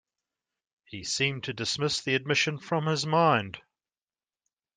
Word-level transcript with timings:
He 0.85 1.03
seemed 1.03 1.43
to 1.43 1.53
dismiss 1.53 2.01
the 2.01 2.15
admission 2.15 2.57
from 2.57 2.87
his 2.87 3.05
mind. 3.05 3.59